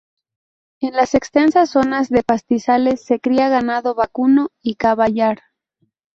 [0.79, 5.37] En las extensas zonas de pastizales se cría ganado vacuno y caballar.